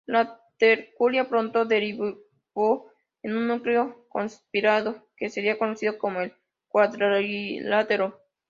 La 0.07 0.41
tertulia 0.57 1.29
pronto 1.29 1.63
derivó 1.65 2.15
en 3.21 3.37
un 3.37 3.47
núcleo 3.47 4.07
conspirativo, 4.09 5.07
que 5.15 5.29
sería 5.29 5.59
conocido 5.59 5.99
como 5.99 6.21
el 6.21 6.33
"Cuadrilátero". 6.69 8.19